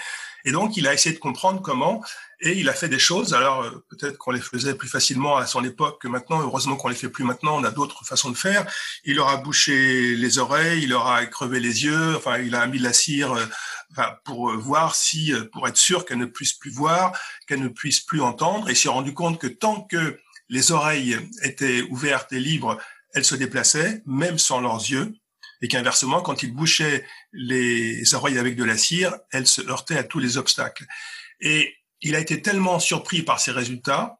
Et 0.47 0.53
donc 0.53 0.79
il 0.79 0.89
a 0.89 0.95
essayé 0.95 1.15
de 1.15 1.21
comprendre 1.21 1.61
comment, 1.61 2.03
et 2.41 2.59
il 2.59 2.67
a 2.71 2.73
fait 2.73 2.89
des 2.89 2.99
choses. 2.99 3.35
Alors 3.35 3.61
euh, 3.63 3.85
peut-être 3.91 4.17
qu'on 4.17 4.31
les 4.31 4.41
faisait 4.41 4.75
plus 4.75 4.89
facilement 4.89 5.37
à 5.37 5.45
son 5.45 5.63
époque 5.63 6.01
que 6.01 6.09
maintenant. 6.09 6.41
Heureusement 6.41 6.77
qu'on 6.77 6.89
les 6.89 6.95
fait 6.95 7.11
plus 7.11 7.25
maintenant. 7.25 7.59
On 7.59 7.65
a 7.65 7.71
d'autres 7.71 8.07
façons 8.07 8.31
de 8.31 8.37
faire. 8.39 8.65
Il 9.05 9.17
leur 9.17 9.29
a 9.29 9.37
bouché 9.37 10.17
les 10.17 10.39
oreilles, 10.39 10.85
il 10.85 10.89
leur 10.89 11.09
a 11.09 11.27
crevé 11.27 11.61
les 11.61 11.85
yeux. 11.85 12.17
Enfin, 12.17 12.39
il 12.39 12.55
a 12.55 12.67
mis 12.69 12.79
la 12.79 12.95
cire. 12.95 13.35
Euh, 13.35 13.45
enfin, 13.93 14.17
pour 14.25 14.51
voir 14.57 14.95
si, 14.95 15.35
pour 15.53 15.69
être 15.69 15.77
sûr 15.77 16.07
qu'elle 16.07 16.19
ne 16.19 16.25
puisse 16.25 16.55
plus 16.55 16.71
voir, 16.71 17.13
qu'elle 17.47 17.61
ne 17.61 17.69
puisse 17.69 18.01
plus 18.01 18.23
entendre, 18.23 18.71
et 18.71 18.75
s'est 18.75 18.89
rendu 18.89 19.13
compte 19.13 19.39
que 19.39 19.49
tant 19.49 19.83
que 19.83 20.19
les 20.51 20.73
oreilles 20.73 21.17
étaient 21.43 21.83
ouvertes 21.83 22.33
et 22.33 22.41
libres, 22.41 22.79
elles 23.15 23.25
se 23.25 23.35
déplaçaient, 23.35 24.03
même 24.05 24.39
sans 24.39 24.61
leurs 24.61 24.79
yeux, 24.79 25.15
et 25.63 25.69
qu'inversement, 25.69 26.21
quand 26.21 26.43
ils 26.43 26.53
bouchaient 26.53 27.07
les 27.33 28.15
oreilles 28.15 28.39
avec 28.39 28.57
de 28.57 28.65
la 28.65 28.77
cire, 28.77 29.17
elles 29.33 29.47
se 29.47 29.63
heurtaient 29.63 29.99
à 29.99 30.05
tous 30.05 30.19
les 30.19 30.37
obstacles. 30.37 30.87
Et 31.41 31.75
il 32.03 32.15
a 32.15 32.19
été 32.19 32.43
tellement 32.43 32.79
surpris 32.79 33.23
par 33.23 33.41
ces 33.41 33.53
résultats 33.53 34.19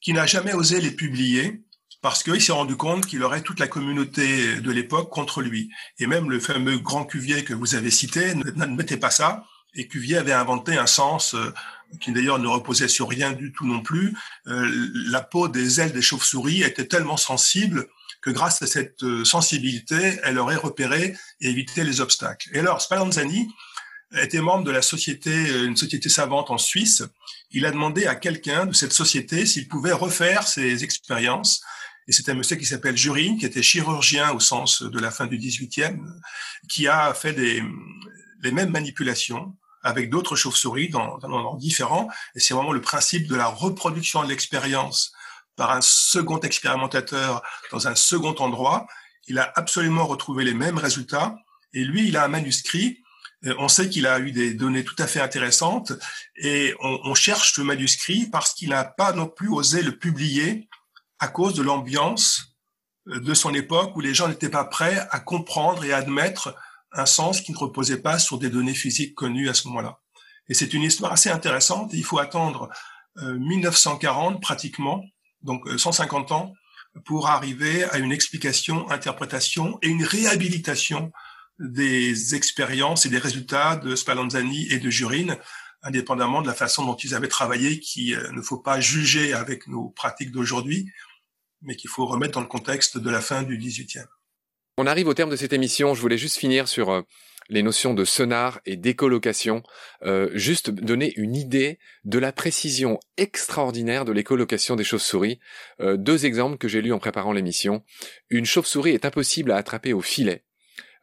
qu'il 0.00 0.14
n'a 0.14 0.26
jamais 0.26 0.52
osé 0.52 0.80
les 0.80 0.90
publier 0.90 1.62
parce 2.02 2.24
qu'il 2.24 2.42
s'est 2.42 2.52
rendu 2.52 2.76
compte 2.76 3.06
qu'il 3.06 3.22
aurait 3.22 3.42
toute 3.42 3.60
la 3.60 3.68
communauté 3.68 4.60
de 4.60 4.70
l'époque 4.72 5.10
contre 5.10 5.40
lui. 5.40 5.70
Et 6.00 6.08
même 6.08 6.28
le 6.28 6.40
fameux 6.40 6.78
grand 6.78 7.04
Cuvier 7.04 7.44
que 7.44 7.54
vous 7.54 7.76
avez 7.76 7.92
cité 7.92 8.34
n'admettait 8.34 8.96
pas 8.96 9.10
ça. 9.10 9.44
Et 9.74 9.88
Cuvier 9.88 10.18
avait 10.18 10.32
inventé 10.32 10.76
un 10.76 10.86
sens 10.86 11.34
euh, 11.34 11.52
qui 12.00 12.12
d'ailleurs 12.12 12.38
ne 12.38 12.46
reposait 12.46 12.88
sur 12.88 13.08
rien 13.08 13.32
du 13.32 13.52
tout 13.52 13.66
non 13.66 13.80
plus, 13.80 14.14
euh, 14.46 14.90
la 15.10 15.20
peau 15.20 15.48
des 15.48 15.80
ailes 15.80 15.92
des 15.92 16.02
chauves-souris 16.02 16.62
était 16.62 16.86
tellement 16.86 17.16
sensible 17.16 17.88
que 18.20 18.30
grâce 18.30 18.62
à 18.62 18.66
cette 18.66 19.02
euh, 19.02 19.24
sensibilité, 19.24 20.18
elle 20.22 20.38
aurait 20.38 20.56
repéré 20.56 21.16
et 21.40 21.48
évité 21.48 21.84
les 21.84 22.00
obstacles. 22.00 22.48
Et 22.52 22.60
alors, 22.60 22.80
Spallanzani 22.80 23.48
était 24.14 24.40
membre 24.40 24.64
de 24.64 24.70
la 24.70 24.82
société, 24.82 25.32
une 25.64 25.76
société 25.76 26.10
savante 26.10 26.50
en 26.50 26.58
Suisse. 26.58 27.02
Il 27.50 27.64
a 27.64 27.70
demandé 27.70 28.06
à 28.06 28.14
quelqu'un 28.14 28.66
de 28.66 28.74
cette 28.74 28.92
société 28.92 29.46
s'il 29.46 29.68
pouvait 29.68 29.92
refaire 29.92 30.46
ses 30.46 30.84
expériences. 30.84 31.62
Et 32.06 32.12
c'est 32.12 32.28
un 32.28 32.34
monsieur 32.34 32.56
qui 32.56 32.66
s'appelle 32.66 32.96
Jurin, 32.96 33.38
qui 33.38 33.46
était 33.46 33.62
chirurgien 33.62 34.32
au 34.32 34.40
sens 34.40 34.82
de 34.82 34.98
la 34.98 35.10
fin 35.10 35.26
du 35.26 35.38
18e, 35.38 35.98
qui 36.68 36.88
a 36.88 37.14
fait 37.14 37.32
des, 37.32 37.62
les 38.42 38.52
mêmes 38.52 38.70
manipulations 38.70 39.56
avec 39.82 40.10
d'autres 40.10 40.36
chauves-souris 40.36 40.88
dans, 40.88 41.18
dans 41.18 41.28
un 41.28 41.32
endroit 41.32 41.58
différent. 41.58 42.08
Et 42.34 42.40
c'est 42.40 42.54
vraiment 42.54 42.72
le 42.72 42.80
principe 42.80 43.26
de 43.26 43.36
la 43.36 43.46
reproduction 43.46 44.22
de 44.22 44.28
l'expérience 44.28 45.12
par 45.56 45.70
un 45.72 45.80
second 45.80 46.40
expérimentateur 46.40 47.42
dans 47.70 47.88
un 47.88 47.94
second 47.94 48.34
endroit. 48.36 48.86
Il 49.28 49.38
a 49.38 49.52
absolument 49.56 50.06
retrouvé 50.06 50.44
les 50.44 50.54
mêmes 50.54 50.78
résultats. 50.78 51.36
Et 51.74 51.84
lui, 51.84 52.08
il 52.08 52.16
a 52.16 52.24
un 52.24 52.28
manuscrit 52.28 53.02
Euh, 53.44 53.54
on 53.58 53.68
sait 53.68 53.88
qu'il 53.88 54.06
a 54.06 54.18
eu 54.18 54.32
des 54.32 54.54
données 54.54 54.84
tout 54.84 54.94
à 54.98 55.06
fait 55.06 55.20
intéressantes 55.20 55.92
et 56.36 56.74
on, 56.80 57.14
cherche 57.14 57.54
ce 57.54 57.60
manuscrit 57.60 58.26
parce 58.26 58.54
qu'il 58.54 58.70
n'a 58.70 58.84
pas 58.84 59.12
non 59.12 59.26
plus 59.26 59.48
osé 59.48 59.82
le 59.82 59.96
publier 59.96 60.68
à 61.18 61.28
cause 61.28 61.54
de 61.54 61.62
l'ambiance 61.62 62.56
euh, 63.08 63.20
de 63.20 63.34
son 63.34 63.54
époque 63.54 63.96
où 63.96 64.00
les 64.00 64.14
gens 64.14 64.28
n'étaient 64.28 64.48
pas 64.48 64.64
prêts 64.64 65.06
à 65.10 65.20
comprendre 65.20 65.84
et 65.84 65.92
à 65.92 65.98
admettre 65.98 66.54
un 66.92 67.06
sens 67.06 67.40
qui 67.40 67.52
ne 67.52 67.58
reposait 67.58 68.00
pas 68.00 68.18
sur 68.18 68.38
des 68.38 68.50
données 68.50 68.74
physiques 68.74 69.14
connues 69.14 69.48
à 69.48 69.54
ce 69.54 69.68
moment-là. 69.68 69.98
Et 70.48 70.54
c'est 70.54 70.74
une 70.74 70.82
histoire 70.82 71.12
assez 71.12 71.30
intéressante. 71.30 71.90
Il 71.94 72.04
faut 72.04 72.18
attendre 72.18 72.68
1940 73.16 74.40
pratiquement, 74.40 75.04
donc 75.42 75.68
150 75.68 76.32
ans, 76.32 76.52
pour 77.04 77.28
arriver 77.28 77.84
à 77.84 77.98
une 77.98 78.12
explication, 78.12 78.88
interprétation 78.90 79.78
et 79.82 79.88
une 79.88 80.04
réhabilitation 80.04 81.12
des 81.58 82.34
expériences 82.34 83.06
et 83.06 83.08
des 83.08 83.18
résultats 83.18 83.76
de 83.76 83.94
Spallanzani 83.94 84.68
et 84.70 84.78
de 84.78 84.90
Jurine, 84.90 85.38
indépendamment 85.82 86.42
de 86.42 86.46
la 86.46 86.54
façon 86.54 86.84
dont 86.84 86.96
ils 86.96 87.14
avaient 87.14 87.28
travaillé, 87.28 87.80
qui 87.80 88.14
euh, 88.14 88.30
ne 88.32 88.42
faut 88.42 88.58
pas 88.58 88.80
juger 88.80 89.32
avec 89.32 89.66
nos 89.66 89.88
pratiques 89.90 90.30
d'aujourd'hui, 90.30 90.90
mais 91.60 91.76
qu'il 91.76 91.90
faut 91.90 92.06
remettre 92.06 92.34
dans 92.34 92.40
le 92.40 92.46
contexte 92.46 92.98
de 92.98 93.10
la 93.10 93.20
fin 93.20 93.42
du 93.42 93.56
XVIIIe. 93.58 94.06
On 94.78 94.86
arrive 94.86 95.08
au 95.08 95.14
terme 95.14 95.30
de 95.30 95.36
cette 95.36 95.52
émission. 95.52 95.94
Je 95.94 96.00
voulais 96.00 96.18
juste 96.18 96.38
finir 96.38 96.66
sur 96.66 96.90
euh, 96.90 97.02
les 97.48 97.62
notions 97.62 97.94
de 97.94 98.04
sonar 98.04 98.60
et 98.66 98.76
d'écolocation, 98.76 99.62
euh, 100.04 100.30
juste 100.34 100.70
donner 100.70 101.12
une 101.16 101.36
idée 101.36 101.78
de 102.04 102.18
la 102.18 102.32
précision 102.32 102.98
extraordinaire 103.16 104.04
de 104.04 104.12
l'écolocation 104.12 104.76
des 104.76 104.84
chauves-souris. 104.84 105.38
Euh, 105.80 105.96
deux 105.96 106.24
exemples 106.26 106.58
que 106.58 106.68
j'ai 106.68 106.82
lus 106.82 106.92
en 106.92 106.98
préparant 106.98 107.32
l'émission. 107.32 107.84
Une 108.30 108.46
chauve-souris 108.46 108.92
est 108.92 109.04
impossible 109.04 109.52
à 109.52 109.56
attraper 109.56 109.92
au 109.92 110.00
filet, 110.00 110.44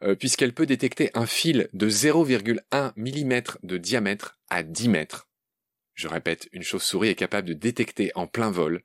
euh, 0.02 0.14
puisqu'elle 0.14 0.52
peut 0.52 0.66
détecter 0.66 1.10
un 1.14 1.26
fil 1.26 1.68
de 1.72 1.88
0,1 1.88 2.92
mm 2.96 3.42
de 3.62 3.78
diamètre 3.78 4.38
à 4.48 4.62
10 4.62 4.88
mètres. 4.88 5.28
Je 5.94 6.08
répète, 6.08 6.48
une 6.52 6.62
chauve-souris 6.62 7.10
est 7.10 7.14
capable 7.14 7.48
de 7.48 7.54
détecter 7.54 8.10
en 8.14 8.26
plein 8.26 8.50
vol 8.50 8.82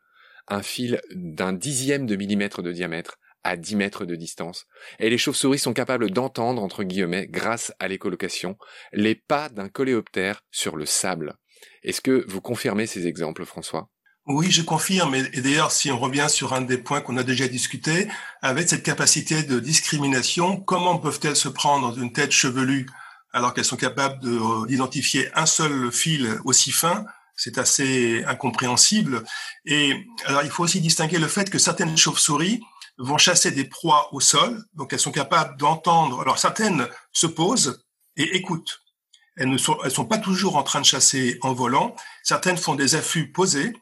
un 0.47 0.61
fil 0.61 1.01
d'un 1.11 1.53
dixième 1.53 2.05
de 2.05 2.15
millimètre 2.15 2.61
de 2.61 2.71
diamètre 2.71 3.17
à 3.45 3.55
10 3.55 3.75
mètres 3.75 4.05
de 4.05 4.15
distance. 4.15 4.65
Et 4.99 5.09
les 5.09 5.17
chauves-souris 5.17 5.59
sont 5.59 5.73
capables 5.73 6.09
d'entendre, 6.11 6.61
entre 6.61 6.83
guillemets, 6.83 7.27
grâce 7.29 7.71
à 7.79 7.87
l'écolocation, 7.87 8.57
les 8.91 9.15
pas 9.15 9.49
d'un 9.49 9.69
coléoptère 9.69 10.41
sur 10.51 10.75
le 10.75 10.85
sable. 10.85 11.35
Est-ce 11.83 12.01
que 12.01 12.25
vous 12.27 12.41
confirmez 12.41 12.87
ces 12.87 13.07
exemples, 13.07 13.45
François? 13.45 13.89
Oui, 14.25 14.49
je 14.49 14.63
confirme. 14.63 15.13
Et 15.13 15.41
d'ailleurs, 15.41 15.71
si 15.71 15.91
on 15.91 15.99
revient 15.99 16.25
sur 16.27 16.53
un 16.53 16.61
des 16.61 16.79
points 16.79 17.01
qu'on 17.01 17.17
a 17.17 17.23
déjà 17.23 17.47
discuté, 17.47 18.07
avec 18.41 18.67
cette 18.67 18.81
capacité 18.81 19.43
de 19.43 19.59
discrimination, 19.59 20.59
comment 20.59 20.97
peuvent-elles 20.97 21.35
se 21.35 21.47
prendre 21.47 21.95
une 21.99 22.11
tête 22.11 22.31
chevelue 22.31 22.87
alors 23.31 23.53
qu'elles 23.53 23.65
sont 23.65 23.75
capables 23.75 24.19
d'identifier 24.67 25.29
un 25.35 25.45
seul 25.45 25.91
fil 25.91 26.39
aussi 26.45 26.71
fin 26.71 27.05
C'est 27.35 27.57
assez 27.57 28.23
incompréhensible. 28.25 29.23
Et 29.65 29.93
alors, 30.25 30.43
il 30.43 30.49
faut 30.49 30.63
aussi 30.63 30.79
distinguer 30.79 31.17
le 31.17 31.27
fait 31.27 31.49
que 31.49 31.59
certaines 31.59 31.97
chauves-souris 31.97 32.61
vont 32.97 33.17
chasser 33.17 33.51
des 33.51 33.65
proies 33.65 34.09
au 34.13 34.19
sol, 34.19 34.63
donc 34.73 34.93
elles 34.93 34.99
sont 34.99 35.11
capables 35.11 35.57
d'entendre. 35.57 36.21
Alors 36.21 36.39
certaines 36.39 36.87
se 37.11 37.27
posent 37.27 37.83
et 38.15 38.35
écoutent. 38.35 38.81
Elles 39.37 39.49
ne 39.49 39.57
sont, 39.57 39.77
elles 39.83 39.91
sont 39.91 40.05
pas 40.05 40.17
toujours 40.17 40.55
en 40.55 40.63
train 40.63 40.79
de 40.79 40.85
chasser 40.85 41.37
en 41.41 41.53
volant. 41.53 41.95
Certaines 42.23 42.57
font 42.57 42.75
des 42.75 42.95
affûts 42.95 43.31
posés 43.31 43.73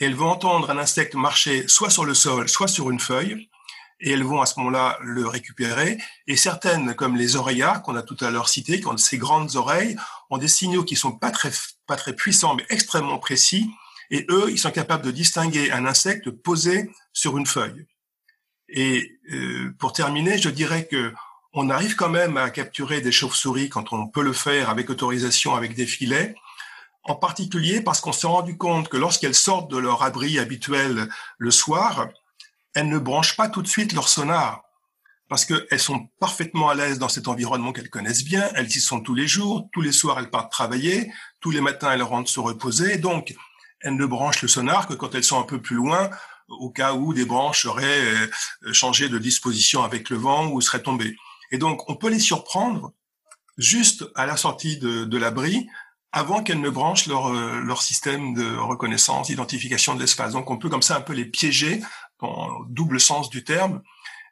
et 0.00 0.04
elles 0.04 0.14
vont 0.14 0.28
entendre 0.28 0.70
un 0.70 0.78
insecte 0.78 1.14
marcher 1.14 1.66
soit 1.66 1.90
sur 1.90 2.04
le 2.04 2.14
sol, 2.14 2.48
soit 2.48 2.68
sur 2.68 2.90
une 2.90 3.00
feuille 3.00 3.48
et 4.00 4.12
elles 4.12 4.22
vont 4.22 4.40
à 4.40 4.46
ce 4.46 4.58
moment-là 4.58 4.98
le 5.02 5.26
récupérer. 5.26 5.98
Et 6.26 6.36
certaines, 6.36 6.94
comme 6.94 7.16
les 7.16 7.36
oreillards 7.36 7.82
qu'on 7.82 7.96
a 7.96 8.02
tout 8.02 8.16
à 8.20 8.30
l'heure 8.30 8.48
cité, 8.48 8.80
qui 8.80 8.86
ont 8.86 8.96
ces 8.96 9.18
grandes 9.18 9.56
oreilles, 9.56 9.96
ont 10.30 10.38
des 10.38 10.48
signaux 10.48 10.84
qui 10.84 10.96
sont 10.96 11.12
pas 11.12 11.30
très, 11.30 11.50
pas 11.86 11.96
très 11.96 12.14
puissants, 12.14 12.54
mais 12.54 12.66
extrêmement 12.70 13.18
précis. 13.18 13.70
Et 14.10 14.26
eux, 14.30 14.50
ils 14.50 14.58
sont 14.58 14.70
capables 14.70 15.04
de 15.04 15.10
distinguer 15.10 15.70
un 15.72 15.84
insecte 15.84 16.30
posé 16.30 16.90
sur 17.12 17.36
une 17.36 17.46
feuille. 17.46 17.86
Et 18.68 19.18
euh, 19.32 19.74
pour 19.78 19.92
terminer, 19.92 20.38
je 20.38 20.50
dirais 20.50 20.86
que 20.86 21.12
on 21.54 21.70
arrive 21.70 21.96
quand 21.96 22.10
même 22.10 22.36
à 22.36 22.50
capturer 22.50 23.00
des 23.00 23.10
chauves-souris 23.10 23.70
quand 23.70 23.92
on 23.92 24.06
peut 24.06 24.22
le 24.22 24.34
faire 24.34 24.68
avec 24.68 24.90
autorisation, 24.90 25.54
avec 25.54 25.74
des 25.74 25.86
filets, 25.86 26.34
en 27.04 27.14
particulier 27.14 27.80
parce 27.80 28.00
qu'on 28.00 28.12
s'est 28.12 28.26
rendu 28.26 28.56
compte 28.56 28.88
que 28.88 28.98
lorsqu'elles 28.98 29.34
sortent 29.34 29.70
de 29.70 29.78
leur 29.78 30.02
abri 30.02 30.38
habituel 30.38 31.08
le 31.38 31.50
soir, 31.50 32.08
elles 32.78 32.88
ne 32.88 32.98
branchent 32.98 33.36
pas 33.36 33.48
tout 33.48 33.60
de 33.60 33.66
suite 33.66 33.92
leur 33.92 34.08
sonar 34.08 34.62
parce 35.28 35.44
qu'elles 35.44 35.80
sont 35.80 36.08
parfaitement 36.20 36.70
à 36.70 36.74
l'aise 36.74 37.00
dans 37.00 37.08
cet 37.08 37.26
environnement 37.26 37.72
qu'elles 37.72 37.90
connaissent 37.90 38.24
bien, 38.24 38.48
elles 38.54 38.68
y 38.68 38.80
sont 38.80 39.00
tous 39.00 39.16
les 39.16 39.26
jours, 39.26 39.68
tous 39.72 39.82
les 39.82 39.90
soirs 39.90 40.20
elles 40.20 40.30
partent 40.30 40.52
travailler, 40.52 41.12
tous 41.40 41.50
les 41.50 41.60
matins 41.60 41.90
elles 41.90 42.04
rentrent 42.04 42.30
se 42.30 42.38
reposer, 42.38 42.98
donc 42.98 43.34
elles 43.80 43.96
ne 43.96 44.06
branchent 44.06 44.42
le 44.42 44.48
sonar 44.48 44.86
que 44.86 44.94
quand 44.94 45.16
elles 45.16 45.24
sont 45.24 45.40
un 45.40 45.44
peu 45.44 45.60
plus 45.60 45.74
loin 45.74 46.08
au 46.48 46.70
cas 46.70 46.94
où 46.94 47.12
des 47.12 47.24
branches 47.24 47.66
auraient 47.66 48.04
euh, 48.64 48.72
changé 48.72 49.08
de 49.08 49.18
disposition 49.18 49.82
avec 49.82 50.08
le 50.08 50.16
vent 50.16 50.48
ou 50.48 50.60
seraient 50.60 50.82
tombées. 50.82 51.16
Et 51.50 51.58
donc, 51.58 51.90
on 51.90 51.96
peut 51.96 52.08
les 52.08 52.20
surprendre 52.20 52.92
juste 53.58 54.04
à 54.14 54.24
la 54.24 54.36
sortie 54.36 54.78
de, 54.78 55.18
l'abri 55.18 55.68
avant 56.10 56.42
qu'elles 56.42 56.62
ne 56.62 56.70
branchent 56.70 57.06
leur, 57.06 57.26
euh, 57.26 57.60
leur 57.60 57.82
système 57.82 58.32
de 58.32 58.56
reconnaissance, 58.56 59.26
d'identification 59.26 59.94
de 59.94 60.00
l'espace. 60.00 60.32
Donc, 60.32 60.50
on 60.50 60.56
peut 60.56 60.70
comme 60.70 60.80
ça 60.80 60.96
un 60.96 61.02
peu 61.02 61.12
les 61.12 61.26
piéger 61.26 61.82
dans 62.20 62.64
double 62.68 63.00
sens 63.00 63.30
du 63.30 63.44
terme. 63.44 63.82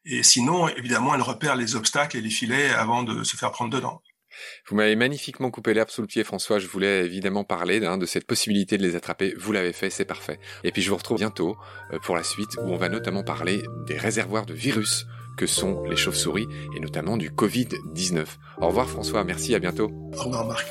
Et 0.05 0.23
sinon, 0.23 0.69
évidemment, 0.69 1.14
elles 1.14 1.23
repèrent 1.23 1.57
les 1.57 1.75
obstacles 1.75 2.16
et 2.16 2.21
les 2.21 2.31
filets 2.31 2.71
avant 2.71 3.02
de 3.02 3.25
se 3.25 3.37
faire 3.37 3.50
prendre 3.50 3.71
dedans. 3.71 4.02
Vous 4.69 4.76
m'avez 4.76 4.97
magnifiquement 4.97 5.50
coupé 5.50 5.75
l'herbe 5.75 5.90
sous 5.90 6.02
le 6.02 6.07
pied, 6.07 6.25
François. 6.25 6.59
Je 6.59 6.66
voulais 6.66 7.05
évidemment 7.05 7.45
parler 7.45 7.85
hein, 7.85 7.99
de 7.99 8.07
cette 8.07 8.26
possibilité 8.26 8.78
de 8.78 8.83
les 8.83 8.97
attraper. 8.97 9.35
Vous 9.38 9.52
l'avez 9.52 9.73
fait, 9.73 9.90
c'est 9.90 10.05
parfait. 10.05 10.38
Et 10.64 10.73
puis 10.73 10.83
je 10.83 10.90
vous 10.90 10.97
retrouve 10.97 11.19
bientôt 11.19 11.57
euh, 11.93 11.99
pour 11.99 12.16
la 12.16 12.23
suite 12.23 12.57
où 12.59 12.69
on 12.69 12.76
va 12.76 12.88
notamment 12.88 13.23
parler 13.23 13.62
des 13.87 13.97
réservoirs 13.97 14.47
de 14.47 14.55
virus 14.55 15.07
que 15.37 15.47
sont 15.47 15.83
les 15.85 15.97
chauves-souris 15.97 16.47
et 16.75 16.81
notamment 16.81 17.16
du 17.16 17.31
Covid-19. 17.31 18.25
Au 18.59 18.69
revoir 18.69 18.88
François, 18.88 19.25
merci, 19.25 19.55
à 19.55 19.59
bientôt. 19.59 19.90
Au 20.12 20.23
revoir 20.23 20.47
Marc. 20.47 20.66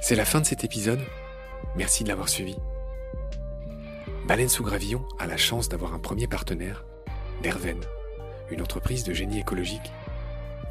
C'est 0.00 0.14
la 0.14 0.24
fin 0.24 0.40
de 0.40 0.46
cet 0.46 0.62
épisode. 0.62 1.00
Merci 1.76 2.04
de 2.04 2.08
l'avoir 2.08 2.28
suivi. 2.28 2.56
Baleine 4.26 4.48
sous 4.48 4.64
gravillon 4.64 5.06
a 5.18 5.26
la 5.26 5.36
chance 5.36 5.68
d'avoir 5.68 5.92
un 5.92 5.98
premier 5.98 6.26
partenaire 6.26 6.84
d'Erven, 7.42 7.80
une 8.50 8.62
entreprise 8.62 9.04
de 9.04 9.12
génie 9.12 9.40
écologique 9.40 9.92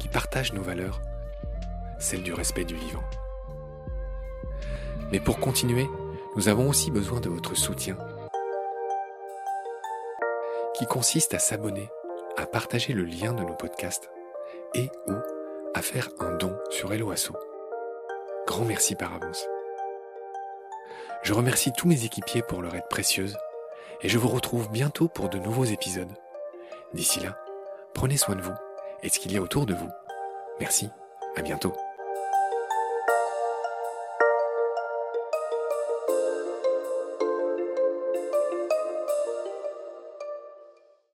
qui 0.00 0.08
partage 0.08 0.52
nos 0.52 0.62
valeurs, 0.62 1.00
celles 2.00 2.24
du 2.24 2.32
respect 2.32 2.64
du 2.64 2.74
vivant. 2.74 3.04
Mais 5.12 5.20
pour 5.20 5.38
continuer, 5.38 5.86
nous 6.34 6.48
avons 6.48 6.68
aussi 6.68 6.90
besoin 6.90 7.20
de 7.20 7.28
votre 7.28 7.54
soutien, 7.54 7.96
qui 10.74 10.86
consiste 10.86 11.34
à 11.34 11.38
s'abonner, 11.38 11.88
à 12.36 12.46
partager 12.46 12.92
le 12.92 13.04
lien 13.04 13.32
de 13.32 13.42
nos 13.42 13.54
podcasts 13.54 14.10
et 14.74 14.90
ou 15.06 15.14
à 15.72 15.82
faire 15.82 16.10
un 16.18 16.36
don 16.36 16.54
sur 16.70 16.92
Helloasso. 16.92 17.34
Grand 18.46 18.64
merci 18.64 18.96
par 18.96 19.14
avance. 19.14 19.46
Je 21.26 21.32
remercie 21.32 21.72
tous 21.72 21.88
mes 21.88 22.04
équipiers 22.04 22.42
pour 22.42 22.62
leur 22.62 22.76
aide 22.76 22.86
précieuse 22.88 23.36
et 24.00 24.08
je 24.08 24.16
vous 24.16 24.28
retrouve 24.28 24.70
bientôt 24.70 25.08
pour 25.08 25.28
de 25.28 25.38
nouveaux 25.38 25.64
épisodes. 25.64 26.12
D'ici 26.94 27.18
là, 27.18 27.36
prenez 27.94 28.16
soin 28.16 28.36
de 28.36 28.42
vous 28.42 28.54
et 29.02 29.08
de 29.08 29.12
ce 29.12 29.18
qu'il 29.18 29.32
y 29.32 29.36
a 29.36 29.42
autour 29.42 29.66
de 29.66 29.74
vous. 29.74 29.90
Merci, 30.60 30.88
à 31.34 31.42
bientôt. 31.42 31.74